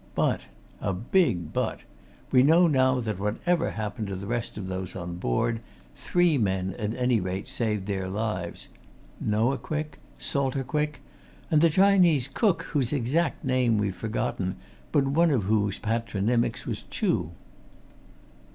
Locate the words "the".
4.15-4.25, 11.61-11.69